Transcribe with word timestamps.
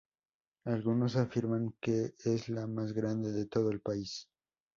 Algunos 0.65 1.15
afirman 1.15 1.75
que 1.79 2.15
es 2.25 2.49
la 2.49 2.65
más 2.65 2.91
grande 2.91 3.31
de 3.31 3.45
todo 3.45 3.69
el 3.69 3.81
país. 3.81 4.31